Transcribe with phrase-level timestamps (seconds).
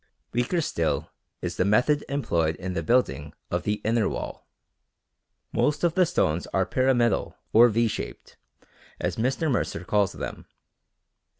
[0.33, 1.11] Weaker still
[1.43, 4.47] is the method employed in the building of the inner wall.
[5.53, 8.35] Most of the stones are pyramidal or V shaped,
[8.99, 9.47] as Mr.
[9.51, 10.47] Mercer calls them.